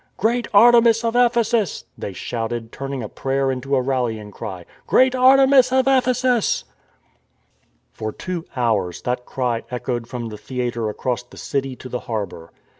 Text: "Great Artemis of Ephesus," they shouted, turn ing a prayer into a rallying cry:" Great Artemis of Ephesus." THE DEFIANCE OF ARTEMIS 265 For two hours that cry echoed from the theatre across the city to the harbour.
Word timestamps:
"Great 0.17 0.47
Artemis 0.51 1.03
of 1.05 1.15
Ephesus," 1.15 1.85
they 1.95 2.11
shouted, 2.11 2.71
turn 2.71 2.91
ing 2.91 3.03
a 3.03 3.07
prayer 3.07 3.51
into 3.51 3.75
a 3.75 3.81
rallying 3.83 4.31
cry:" 4.31 4.65
Great 4.87 5.13
Artemis 5.13 5.71
of 5.71 5.85
Ephesus." 5.87 6.63
THE 6.63 7.99
DEFIANCE 7.99 7.99
OF 7.99 8.01
ARTEMIS 8.01 8.01
265 8.01 8.01
For 8.01 8.11
two 8.11 8.45
hours 8.59 9.01
that 9.03 9.25
cry 9.27 9.61
echoed 9.69 10.07
from 10.07 10.29
the 10.29 10.39
theatre 10.39 10.89
across 10.89 11.21
the 11.21 11.37
city 11.37 11.75
to 11.75 11.87
the 11.87 11.99
harbour. 12.09 12.51